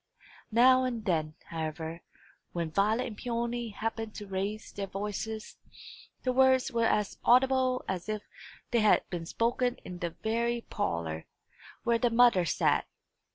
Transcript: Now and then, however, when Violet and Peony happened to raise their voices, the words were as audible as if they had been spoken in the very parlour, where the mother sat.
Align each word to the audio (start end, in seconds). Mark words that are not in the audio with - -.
Now 0.51 0.83
and 0.83 1.05
then, 1.05 1.35
however, 1.49 2.01
when 2.53 2.71
Violet 2.71 3.05
and 3.05 3.15
Peony 3.15 3.69
happened 3.69 4.15
to 4.15 4.25
raise 4.25 4.71
their 4.71 4.87
voices, 4.87 5.57
the 6.23 6.33
words 6.33 6.71
were 6.71 6.87
as 6.87 7.19
audible 7.23 7.85
as 7.87 8.09
if 8.09 8.23
they 8.71 8.79
had 8.79 9.07
been 9.11 9.27
spoken 9.27 9.75
in 9.85 9.99
the 9.99 10.09
very 10.09 10.61
parlour, 10.61 11.27
where 11.83 11.99
the 11.99 12.09
mother 12.09 12.45
sat. 12.45 12.87